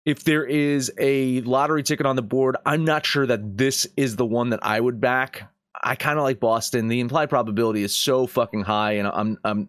[0.05, 4.17] if there is a lottery ticket on the board, I'm not sure that this is
[4.17, 5.51] the one that I would back.
[5.83, 6.89] I kind of like Boston.
[6.89, 9.69] The implied probability is so fucking high, and I'm I'm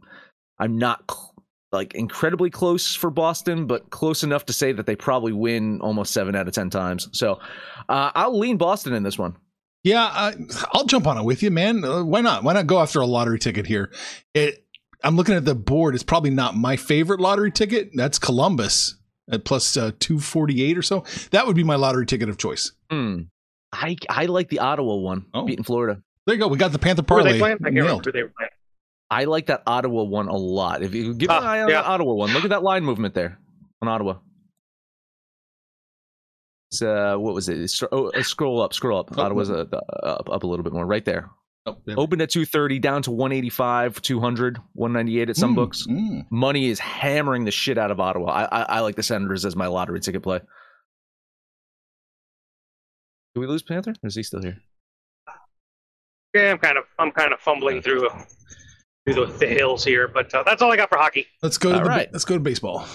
[0.60, 1.34] I'm not cl-
[1.72, 6.14] like incredibly close for Boston, but close enough to say that they probably win almost
[6.14, 7.10] seven out of ten times.
[7.12, 7.40] So
[7.90, 9.36] uh, I'll lean Boston in this one.
[9.88, 10.34] Yeah, I,
[10.74, 11.84] I'll jump on it with you, man.
[11.84, 12.44] Uh, why not?
[12.44, 13.92] Why not go after a lottery ticket here?
[14.34, 14.66] It,
[15.04, 15.96] I'm looking at the board.
[15.96, 17.92] It's probably not my favorite lottery ticket.
[17.94, 18.96] That's Columbus
[19.32, 21.04] at plus uh, 248 or so.
[21.32, 22.72] That would be my lottery ticket of choice.
[22.92, 23.22] Hmm.
[23.74, 25.46] I I like the Ottawa one, Oh.
[25.46, 26.02] beating Florida.
[26.26, 26.48] There you go.
[26.48, 27.42] We got the Panther Who are parlay?
[27.66, 28.06] I nailed.
[28.06, 28.52] who they were playing.
[29.10, 30.84] I like that Ottawa one a lot.
[30.84, 31.82] If you give Ah, an eye on yeah.
[31.82, 33.40] the Ottawa one, look at that line movement there
[33.82, 34.16] on Ottawa.
[36.72, 37.72] It's, uh, what was it?
[37.92, 39.10] Oh, uh, scroll up, scroll up.
[39.18, 39.66] Oh, Ottawa's uh,
[40.04, 41.30] up, up a little bit more, right there.
[41.66, 41.96] Oh, yeah.
[41.98, 45.86] Opened at 230, down to 185, 200, 198 at some Mm, books.
[45.90, 46.26] mm.
[46.30, 48.32] Money is hammering the shit out of Ottawa.
[48.32, 50.40] I, I, I like the Senators as my lottery ticket play.
[53.36, 53.92] Do we lose Panther?
[54.04, 54.58] Or is he still here?
[56.34, 58.10] Yeah, I'm kind of I'm kind of fumbling through
[59.06, 61.26] through the, the hills here, but uh, that's all I got for hockey.
[61.42, 62.10] Let's go to All the, right.
[62.12, 62.86] let's go to baseball.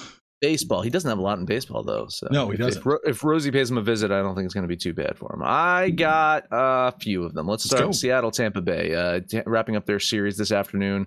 [0.42, 0.83] Baseball.
[0.83, 2.09] He doesn't have a lot in baseball though.
[2.09, 2.81] So No, he if- doesn't.
[2.81, 4.76] If, Ro- if Rosie pays him a visit, I don't think it's going to be
[4.76, 5.40] too bad for him.
[5.42, 7.46] I got a few of them.
[7.46, 11.07] Let's Let's start with Seattle, Tampa Bay, uh, t- wrapping up their series this afternoon.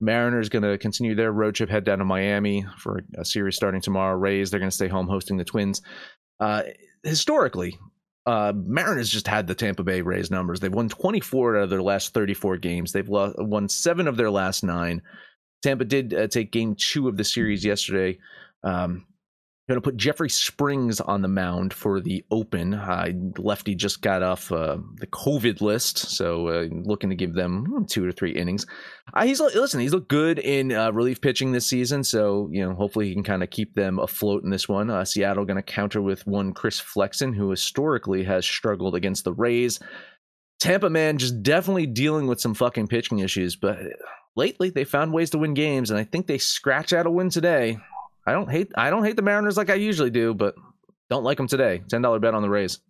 [0.00, 3.80] Mariners going to continue their road trip, head down to Miami for a series starting
[3.80, 4.16] tomorrow.
[4.16, 5.82] Rays, they're going to stay home hosting the Twins.
[6.38, 6.62] Uh,
[7.02, 7.78] historically,
[8.26, 10.60] uh, Mariners just had the Tampa Bay Rays numbers.
[10.60, 12.92] They've won 24 out of their last 34 games.
[12.92, 15.02] They've lo- won seven of their last nine.
[15.62, 18.18] Tampa did uh, take game two of the series yesterday.
[18.62, 19.06] Um,
[19.68, 22.74] going to put Jeffrey Springs on the mound for the Open.
[22.74, 27.84] Uh, lefty just got off uh, the COVID list, so uh, looking to give them
[27.88, 28.64] two or three innings.
[29.12, 32.74] Uh, he's listen, he's looked good in uh, relief pitching this season, so you know
[32.74, 34.88] hopefully he can kind of keep them afloat in this one.
[34.88, 39.32] Uh, Seattle going to counter with one Chris Flexen, who historically has struggled against the
[39.32, 39.80] Rays.
[40.60, 43.78] Tampa man just definitely dealing with some fucking pitching issues, but
[44.36, 47.30] lately they found ways to win games, and I think they scratch out a win
[47.30, 47.78] today.
[48.26, 50.54] I don't hate I don't hate the Mariners like I usually do, but
[51.08, 51.82] don't like them today.
[51.88, 52.80] Ten dollar bet on the Rays.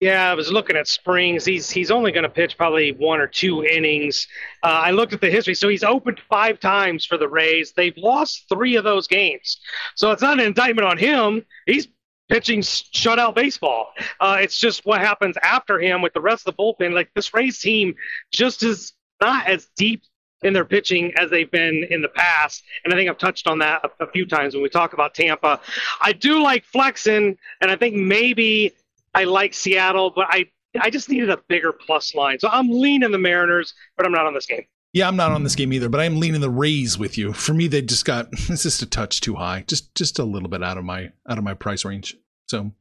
[0.00, 1.44] Yeah, I was looking at Springs.
[1.44, 4.26] He's he's only going to pitch probably one or two innings.
[4.62, 7.72] Uh, I looked at the history, so he's opened five times for the Rays.
[7.72, 9.60] They've lost three of those games,
[9.94, 11.44] so it's not an indictment on him.
[11.66, 11.86] He's
[12.30, 13.92] pitching shutout baseball.
[14.20, 16.94] Uh, it's just what happens after him with the rest of the bullpen.
[16.94, 17.94] Like this Rays team,
[18.32, 20.02] just is not as deep
[20.42, 22.62] in their pitching as they've been in the past.
[22.84, 25.14] And I think I've touched on that a, a few times when we talk about
[25.14, 25.60] Tampa.
[26.00, 28.72] I do like Flexen, and I think maybe
[29.14, 30.46] I like Seattle, but I
[30.80, 32.38] I just needed a bigger plus line.
[32.38, 34.64] So I'm leaning the Mariners, but I'm not on this game.
[34.92, 37.32] Yeah, I'm not on this game either, but I'm leaning the Rays with you.
[37.32, 40.48] For me, they just got it's just a touch too high, just just a little
[40.48, 42.16] bit out of my out of my price range.
[42.48, 42.72] So,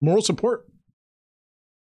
[0.00, 0.66] moral support.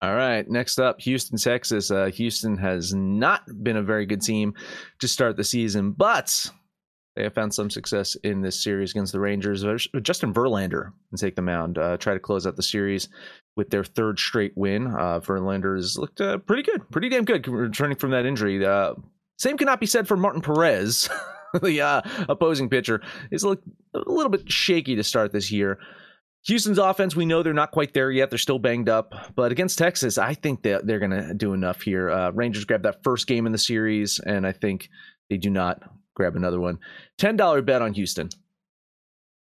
[0.00, 1.90] All right, next up, Houston, Texas.
[1.90, 4.54] Uh, Houston has not been a very good team
[5.00, 6.50] to start the season, but
[7.16, 9.64] they have found some success in this series against the Rangers.
[9.64, 13.08] Uh, Justin Verlander can take the mound, uh, try to close out the series
[13.56, 14.87] with their third straight win.
[14.87, 18.64] Uh, Verlander has looked uh, pretty good, pretty damn good returning from that injury.
[18.64, 18.94] Uh,
[19.37, 21.08] same cannot be said for Martin Perez,
[21.61, 23.00] the opposing pitcher.
[23.30, 25.80] He's looked a little bit shaky to start this year.
[26.46, 28.31] Houston's offense, we know they're not quite there yet.
[28.31, 29.12] They're still banged up.
[29.35, 32.11] But against Texas, I think that they're going to do enough here.
[32.11, 34.88] Uh, Rangers grab that first game in the series, and I think
[35.29, 35.83] they do not
[36.14, 36.79] grab another one.
[37.18, 38.31] $10 bet on Houston.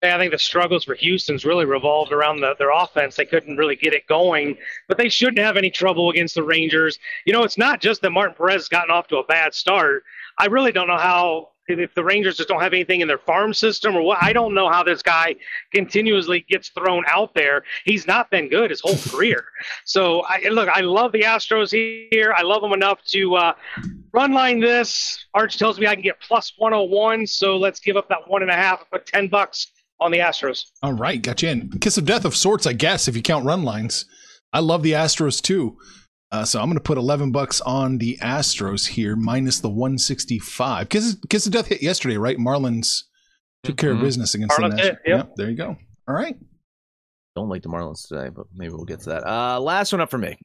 [0.01, 3.17] I think the struggles for Houston's really revolved around the, their offense.
[3.17, 6.97] They couldn't really get it going, but they shouldn't have any trouble against the Rangers.
[7.25, 10.03] You know, it's not just that Martin Perez has gotten off to a bad start.
[10.37, 13.53] I really don't know how if the Rangers just don't have anything in their farm
[13.53, 14.17] system or what.
[14.21, 15.35] I don't know how this guy
[15.71, 17.63] continuously gets thrown out there.
[17.85, 19.45] He's not been good his whole career.
[19.85, 22.33] So I look, I love the Astros here.
[22.35, 23.53] I love them enough to uh,
[24.13, 25.25] run line this.
[25.33, 28.51] Arch tells me I can get plus 101, so let's give up that one and
[28.51, 29.67] a half, put 10 bucks
[29.99, 30.65] on the Astros.
[30.81, 31.69] All right, got you in.
[31.79, 34.05] Kiss of death of sorts, I guess, if you count run lines.
[34.53, 35.77] I love the Astros too.
[36.31, 40.89] Uh, so I'm going to put 11 bucks on the Astros here, minus the 165.
[40.89, 42.37] Kiss, Kiss of death hit yesterday, right?
[42.37, 43.03] Marlins
[43.63, 44.01] took care of Mhm.
[44.01, 44.97] business against Marlins the Nationals.
[45.05, 45.35] hit, yep.
[45.35, 45.75] there you go.
[46.07, 46.37] All right.
[47.35, 49.23] Don't like the Marlins today, but maybe we'll get to that.
[49.27, 50.37] Uh, last one up for me.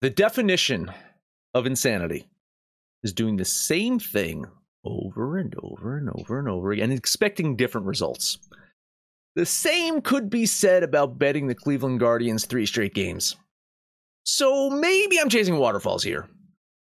[0.00, 0.92] The definition
[1.54, 2.28] of insanity
[3.02, 4.44] is doing the same thing
[4.84, 8.38] over and over and over and over again, and expecting different results.
[9.34, 13.36] The same could be said about betting the Cleveland Guardians three straight games.
[14.30, 16.28] So maybe I'm chasing waterfalls here.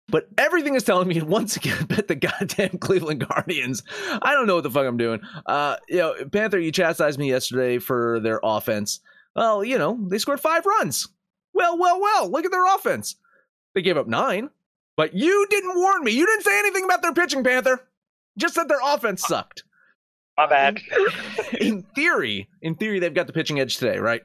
[0.08, 3.82] But everything is telling me once again bet the goddamn Cleveland Guardians.
[4.22, 5.20] I don't know what the fuck I'm doing.
[5.44, 9.00] Uh, you know, Panther, you chastised me yesterday for their offense.
[9.34, 11.08] Well, you know, they scored five runs.
[11.52, 13.16] Well, well, well, look at their offense.
[13.74, 14.50] They gave up nine,
[14.96, 16.12] but you didn't warn me.
[16.12, 17.80] You didn't say anything about their pitching, Panther.
[18.38, 19.64] Just that their offense sucked.
[20.36, 20.80] My bad.
[21.60, 24.22] in theory, in theory, they've got the pitching edge today, right?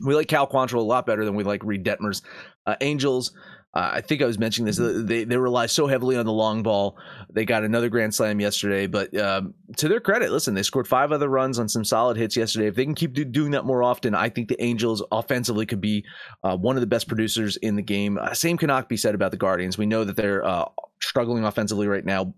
[0.00, 2.22] We like Cal Quantrill a lot better than we like Reid Detmers.
[2.66, 3.32] Uh, Angels,
[3.74, 4.78] uh, I think I was mentioning this.
[4.78, 6.98] uh, They they rely so heavily on the long ball.
[7.30, 11.10] They got another grand slam yesterday, but um, to their credit, listen, they scored five
[11.12, 12.66] other runs on some solid hits yesterday.
[12.66, 15.80] If they can keep do, doing that more often, I think the Angels offensively could
[15.80, 16.04] be
[16.44, 18.18] uh, one of the best producers in the game.
[18.18, 19.78] Uh, same cannot be said about the Guardians.
[19.78, 20.66] We know that they're uh,
[21.00, 22.34] struggling offensively right now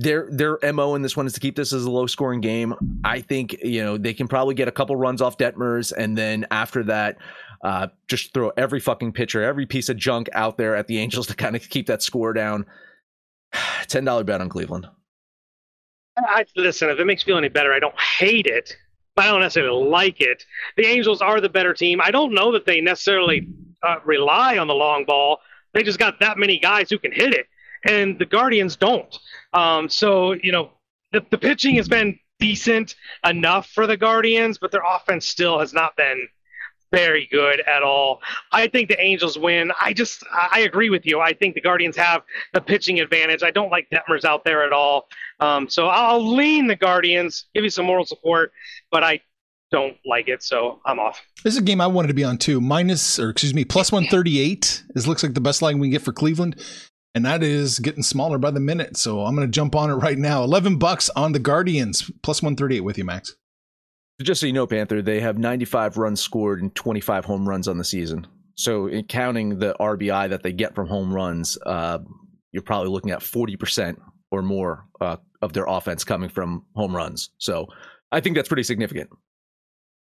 [0.00, 2.74] their their mo in this one is to keep this as a low scoring game.
[3.04, 6.46] I think you know they can probably get a couple runs off Detmers, and then
[6.50, 7.18] after that,
[7.62, 11.26] Uh, just throw every fucking pitcher, every piece of junk out there at the Angels
[11.30, 12.66] to kind of keep that score down.
[13.88, 14.86] Ten dollar bet on Cleveland.
[16.18, 16.90] I listen.
[16.90, 18.76] If it makes you feel any better, I don't hate it,
[19.14, 20.44] but I don't necessarily like it.
[20.76, 22.00] The Angels are the better team.
[22.00, 23.48] I don't know that they necessarily
[23.82, 25.38] uh, rely on the long ball.
[25.74, 27.46] They just got that many guys who can hit it,
[27.84, 29.16] and the Guardians don't.
[29.52, 30.70] Um, so you know,
[31.12, 35.72] the, the pitching has been decent enough for the Guardians, but their offense still has
[35.72, 36.28] not been
[36.92, 38.20] very good at all.
[38.52, 39.72] I think the Angels win.
[39.80, 41.20] I just I agree with you.
[41.20, 43.42] I think the Guardians have the pitching advantage.
[43.42, 45.08] I don't like Detmers out there at all.
[45.40, 48.52] Um, so I'll lean the Guardians, give you some moral support,
[48.90, 49.20] but I
[49.72, 51.20] don't like it, so I'm off.
[51.42, 52.60] This is a game I wanted to be on too.
[52.60, 54.84] Minus or excuse me, plus one thirty eight.
[54.94, 56.62] This looks like the best line we can get for Cleveland.
[57.16, 58.98] And that is getting smaller by the minute.
[58.98, 60.44] So I'm gonna jump on it right now.
[60.44, 63.34] Eleven bucks on the Guardians, plus one thirty eight with you, Max.
[64.20, 67.76] Just so you know, Panther, they have 95 runs scored and 25 home runs on
[67.78, 68.26] the season.
[68.54, 71.98] So, in counting the RBI that they get from home runs, uh,
[72.52, 73.98] you're probably looking at 40%
[74.30, 77.30] or more uh, of their offense coming from home runs.
[77.38, 77.66] So,
[78.10, 79.10] I think that's pretty significant.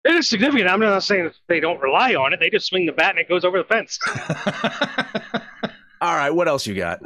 [0.05, 0.69] It is significant.
[0.69, 2.39] I'm not saying they don't rely on it.
[2.39, 3.99] They just swing the bat and it goes over the fence.
[6.05, 7.01] All right, what else you got?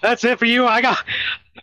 [0.00, 0.66] That's it for you.
[0.66, 1.04] I got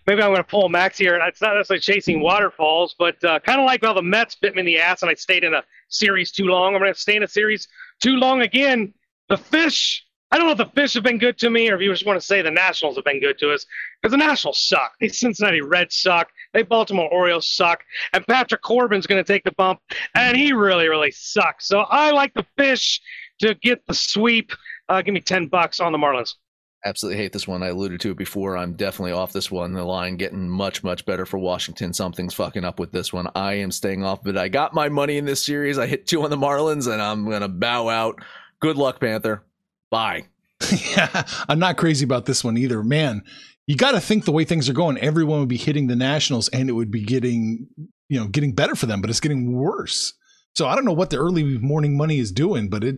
[0.06, 1.16] maybe I'm going to pull Max here.
[1.16, 4.60] It's not necessarily chasing waterfalls, but uh, kind of like how the Mets bit me
[4.60, 6.76] in the ass and I stayed in a series too long.
[6.76, 7.68] I'm going to stay in a series
[8.04, 8.94] too long again.
[9.30, 10.06] The fish.
[10.30, 12.06] I don't know if the fish have been good to me or if you just
[12.06, 13.66] want to say the Nationals have been good to us
[14.00, 14.94] because the Nationals suck.
[15.00, 16.30] The Cincinnati Reds suck.
[16.54, 17.84] They Baltimore Orioles suck.
[18.14, 19.80] And Patrick Corbin's going to take the bump,
[20.14, 21.68] and he really, really sucks.
[21.68, 23.02] So I like the fish
[23.40, 24.52] to get the sweep.
[24.92, 26.36] Uh, give me 10 bucks on the Marlins
[26.84, 27.64] absolutely hate this one.
[27.64, 28.58] I alluded to it before.
[28.58, 29.74] I'm definitely off this one.
[29.74, 31.94] The line getting much, much better for Washington.
[31.94, 33.28] Something's fucking up with this one.
[33.36, 35.78] I am staying off but I got my money in this series.
[35.78, 38.20] I hit two on the Marlins and I'm going to bow out.
[38.60, 39.44] Good luck, Panther.
[39.90, 40.26] Bye.
[40.96, 42.84] yeah, I'm not crazy about this one either.
[42.84, 43.24] Man,
[43.68, 46.50] you got to think the way things are going, everyone would be hitting the Nationals
[46.50, 47.68] and it would be getting,
[48.10, 50.14] you know, getting better for them, but it's getting worse.
[50.56, 52.98] So I don't know what the early morning money is doing, but it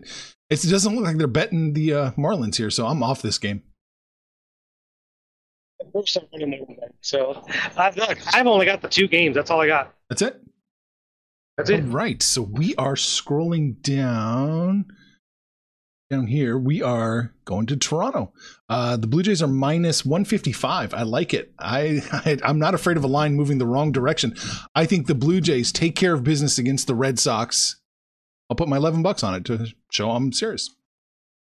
[0.50, 2.70] it doesn't look like they're betting the uh, Marlins here.
[2.70, 3.62] So I'm off this game.
[7.00, 7.44] So
[7.76, 9.36] I've look, I've only got the two games.
[9.36, 9.94] That's all I got.
[10.08, 10.40] That's it.
[11.56, 11.84] That's it.
[11.84, 12.20] All right.
[12.22, 14.86] So we are scrolling down.
[16.10, 18.32] Down here, we are going to Toronto.
[18.68, 20.92] Uh, the Blue Jays are minus 155.
[20.92, 21.54] I like it.
[21.58, 24.34] I, I I'm not afraid of a line moving the wrong direction.
[24.74, 27.80] I think the Blue Jays take care of business against the Red Sox.
[28.50, 30.70] I'll put my 11 bucks on it to show I'm serious.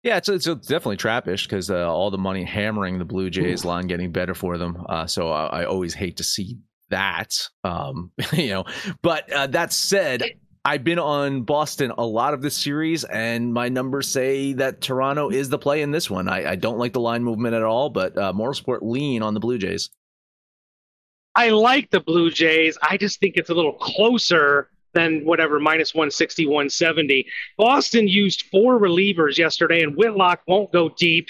[0.04, 3.70] Yeah, it's, it's definitely trappish because uh, all the money hammering the Blue Jays Ooh.
[3.70, 4.86] line getting better for them.
[4.88, 7.34] Uh, so I, I, always hate to see that.
[7.64, 8.66] Um, you know,
[9.02, 10.24] but uh, that said,
[10.66, 15.30] I've been on Boston a lot of this series, and my numbers say that Toronto
[15.30, 16.30] is the play in this one.
[16.30, 19.34] I, I don't like the line movement at all, but uh, Moral Sport lean on
[19.34, 19.90] the Blue Jays.
[21.36, 22.78] I like the Blue Jays.
[22.82, 27.28] I just think it's a little closer than whatever minus 160, 170.
[27.58, 31.28] Boston used four relievers yesterday, and Whitlock won't go deep.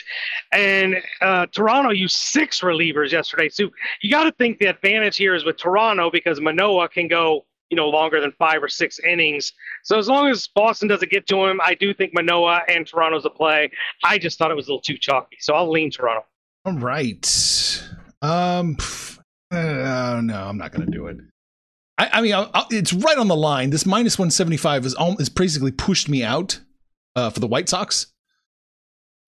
[0.51, 3.49] And uh, Toronto used six relievers yesterday.
[3.49, 7.45] So you got to think the advantage here is with Toronto because Manoah can go
[7.69, 9.53] you know longer than five or six innings.
[9.83, 13.25] So as long as Boston doesn't get to him, I do think Manoah and Toronto's
[13.25, 13.71] a play.
[14.03, 16.25] I just thought it was a little too chalky, so I'll lean Toronto.
[16.65, 17.83] All right.
[18.21, 18.77] Um.
[19.51, 21.17] Uh, no, I'm not going to do it.
[21.97, 23.69] I, I mean, I, I, it's right on the line.
[23.69, 26.59] This minus 175 is, is basically pushed me out
[27.15, 28.07] uh, for the White Sox.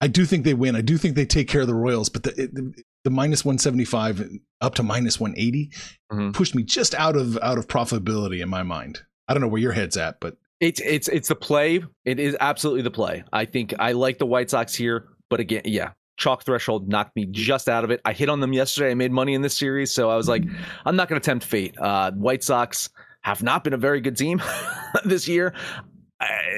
[0.01, 0.75] I do think they win.
[0.75, 2.73] I do think they take care of the Royals, but the, the,
[3.05, 4.29] the minus 175
[4.61, 5.71] up to minus 180
[6.11, 6.31] mm-hmm.
[6.31, 9.01] pushed me just out of out of profitability in my mind.
[9.27, 11.81] I don't know where your head's at, but it's it's it's the play.
[12.03, 13.23] It is absolutely the play.
[13.31, 17.25] I think I like the White Sox here, but again, yeah, chalk threshold knocked me
[17.29, 18.01] just out of it.
[18.05, 18.91] I hit on them yesterday.
[18.91, 20.43] I made money in this series, so I was like,
[20.85, 21.75] I'm not going to tempt fate.
[21.77, 22.89] Uh, White Sox
[23.21, 24.41] have not been a very good team
[25.05, 25.53] this year.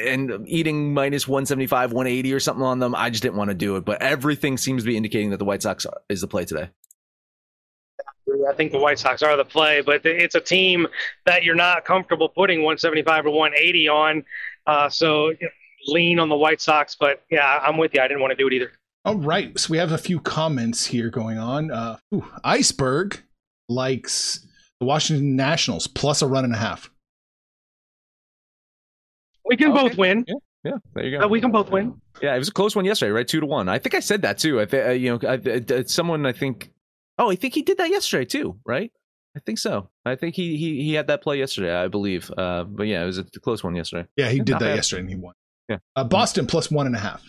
[0.07, 3.75] And eating minus 175, 180 or something on them, I just didn't want to do
[3.75, 3.85] it.
[3.85, 6.69] But everything seems to be indicating that the White Sox is the play today.
[8.49, 10.87] I think the White Sox are the play, but it's a team
[11.25, 14.25] that you're not comfortable putting 175 or 180 on.
[14.65, 15.33] Uh, so
[15.87, 18.01] lean on the White Sox, but yeah, I'm with you.
[18.01, 18.71] I didn't want to do it either.
[19.05, 21.71] All right, so we have a few comments here going on.
[21.71, 23.23] Uh, ooh, Iceberg
[23.69, 24.45] likes
[24.79, 26.89] the Washington Nationals plus a run and a half.
[29.47, 29.81] We can okay.
[29.87, 30.25] both win.
[30.27, 31.25] Yeah, yeah, there you go.
[31.25, 31.99] Uh, we can both win.
[32.21, 33.27] Yeah, it was a close one yesterday, right?
[33.27, 33.69] Two to one.
[33.69, 34.59] I think I said that too.
[34.59, 36.71] I think uh, you know, I, someone I think.
[37.17, 38.91] Oh, I think he did that yesterday too, right?
[39.35, 39.89] I think so.
[40.05, 42.31] I think he he he had that play yesterday, I believe.
[42.35, 44.07] Uh, but yeah, it was a close one yesterday.
[44.15, 44.75] Yeah, he did that bad.
[44.75, 45.33] yesterday and he won.
[45.69, 45.77] Yeah.
[45.95, 47.23] Uh, Boston plus one and a half.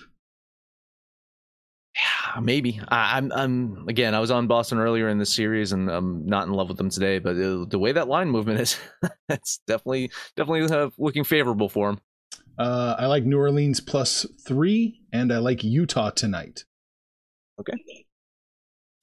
[1.97, 2.81] Yeah, maybe.
[2.89, 3.33] I, I'm.
[3.33, 4.15] I'm again.
[4.15, 6.91] I was on Boston earlier in the series, and I'm not in love with them
[6.91, 7.19] today.
[7.19, 8.79] But uh, the way that line movement is,
[9.29, 12.01] it's definitely definitely uh, looking favorable for them.
[12.59, 16.65] Uh, I like New Orleans plus three, and I like Utah tonight.
[17.61, 17.75] Okay.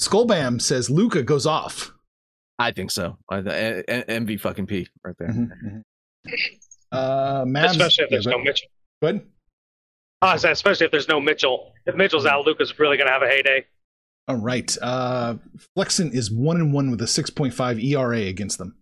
[0.01, 1.91] Skullbam says Luka goes off.
[2.59, 3.17] I think so.
[3.29, 5.29] I, th- MV fucking P right there.
[5.29, 5.81] Mhm, mhm.
[6.91, 8.67] Uh, Mavs, Especially if there's yeah, no Mitchell.
[9.01, 9.21] Good.
[10.21, 11.73] Oh, I said especially if there's no Mitchell.
[11.85, 13.65] If Mitchell's out, Luka's really going to have a heyday.
[14.27, 14.75] All right.
[14.81, 15.35] Uh,
[15.75, 18.75] Flexen is one and one with a six point five ERA against them.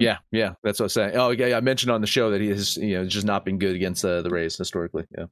[0.00, 1.16] Yeah, yeah, that's what I'm saying.
[1.16, 3.58] Oh, yeah, I mentioned on the show that he has, you know, just not been
[3.58, 5.04] good against uh, the Rays historically.
[5.16, 5.24] Yeah.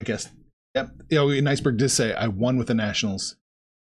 [0.00, 0.28] I guess.
[0.74, 0.90] Yep.
[1.10, 3.36] You know, Niceberg did say I won with the Nationals.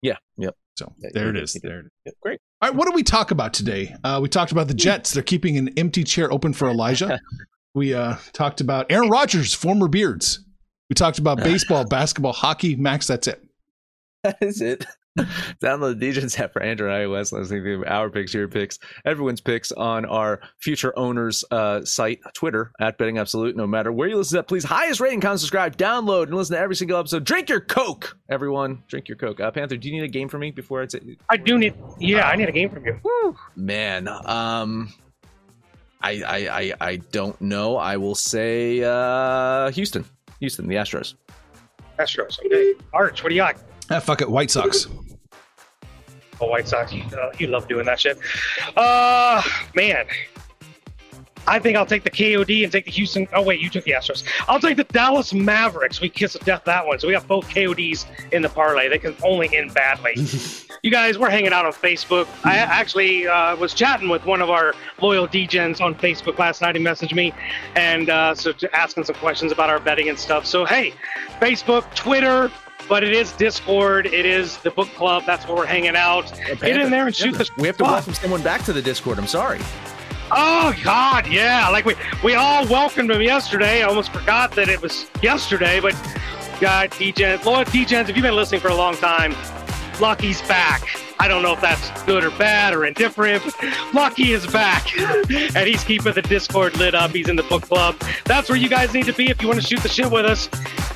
[0.02, 0.16] Yeah.
[0.38, 0.56] Yep.
[0.76, 1.52] So Yeah, there it is.
[1.62, 1.90] There it is.
[2.06, 2.14] Yep.
[2.22, 2.40] Great.
[2.62, 3.94] All right, what did we talk about today?
[4.02, 5.12] Uh, we talked about the Jets.
[5.12, 7.20] They're keeping an empty chair open for Elijah.
[7.74, 10.44] we uh, talked about Aaron Rodgers, former Beards.
[10.88, 12.76] We talked about baseball, basketball, hockey.
[12.76, 13.44] Max, that's it.
[14.24, 14.86] That is it.
[15.60, 17.30] Download the Degens app for Android and iOS.
[17.30, 22.96] To our picks, your picks, everyone's picks on our future owners uh, site, Twitter at
[22.96, 23.56] Betting Absolute.
[23.56, 26.54] No matter where you listen to that, please highest rating, comment, subscribe, download, and listen
[26.54, 27.24] to every single episode.
[27.24, 28.84] Drink your Coke, everyone.
[28.86, 29.40] Drink your Coke.
[29.40, 31.00] Uh, Panther, do you need a game for me before I say?
[31.28, 33.00] I do need, yeah, I need a game from you.
[33.56, 34.92] Man, um,
[36.02, 37.76] I I I, I don't know.
[37.76, 40.04] I will say uh, Houston,
[40.38, 41.14] Houston, the Astros.
[41.98, 42.38] Astros.
[42.46, 42.74] Okay.
[42.92, 43.58] Arch, what do you got?
[43.90, 44.30] Ah, fuck it.
[44.30, 44.86] White Sox.
[46.40, 46.92] Oh, White Sox.
[46.92, 48.18] You, uh, you love doing that shit.
[48.76, 49.42] Uh,
[49.74, 50.06] man.
[51.46, 53.26] I think I'll take the KOD and take the Houston.
[53.32, 54.22] Oh, wait, you took the Astros.
[54.46, 56.00] I'll take the Dallas Mavericks.
[56.00, 56.98] We kiss of death that one.
[57.00, 58.88] So we got both KODs in the parlay.
[58.88, 60.14] They can only end badly.
[60.82, 62.28] you guys, we're hanging out on Facebook.
[62.44, 66.76] I actually uh, was chatting with one of our loyal Degens on Facebook last night.
[66.76, 67.32] He messaged me
[67.74, 70.46] and uh, so asking some questions about our betting and stuff.
[70.46, 70.94] So, hey,
[71.40, 72.50] Facebook, Twitter,
[72.88, 74.06] but it is Discord.
[74.06, 75.24] It is the book club.
[75.26, 76.32] That's where we're hanging out.
[76.60, 77.48] Get in there and shoot the.
[77.58, 79.18] We have to welcome someone back to the Discord.
[79.18, 79.60] I'm sorry.
[80.32, 81.68] Oh God, yeah!
[81.70, 83.82] Like we we all welcomed him yesterday.
[83.82, 85.80] I almost forgot that it was yesterday.
[85.80, 85.94] But
[86.60, 89.34] God, Degens, loyal Degens, if you've been listening for a long time,
[90.00, 90.86] Lucky's back.
[91.18, 93.54] I don't know if that's good or bad or indifferent, but
[93.92, 97.10] Lucky is back, and he's keeping the Discord lit up.
[97.10, 97.96] He's in the book club.
[98.24, 100.24] That's where you guys need to be if you want to shoot the shit with
[100.24, 100.48] us.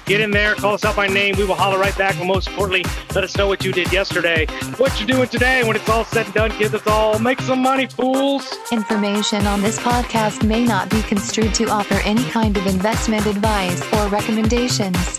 [0.06, 1.34] Get in there, call us out by name.
[1.38, 2.16] We will holler right back.
[2.18, 2.84] But most importantly,
[3.14, 4.46] let us know what you did yesterday,
[4.76, 5.66] what you're doing today.
[5.66, 8.52] When it's all said and done, kids, it's all make some money, fools.
[8.70, 13.80] Information on this podcast may not be construed to offer any kind of investment advice
[13.94, 15.18] or recommendations.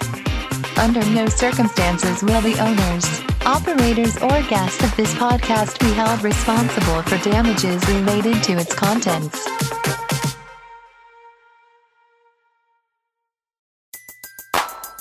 [0.77, 7.01] Under no circumstances will the owners, operators, or guests of this podcast be held responsible
[7.03, 9.47] for damages related to its contents.